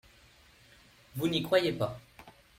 Vous 1.15 1.27
n’y 1.27 1.43
croyez 1.43 1.73
pas 1.73 1.99